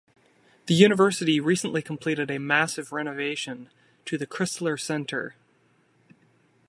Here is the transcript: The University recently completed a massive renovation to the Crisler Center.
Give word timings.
The 0.65 0.73
University 0.73 1.39
recently 1.39 1.83
completed 1.83 2.31
a 2.31 2.39
massive 2.39 2.91
renovation 2.91 3.69
to 4.05 4.17
the 4.17 4.25
Crisler 4.25 4.75
Center. 4.79 5.35